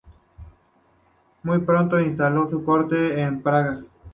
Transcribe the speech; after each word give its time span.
Muy 1.43 1.59
pronto 1.59 1.99
instaló 1.99 2.49
su 2.49 2.63
corte 2.65 3.21
en 3.21 3.39
Praga. 3.43 3.83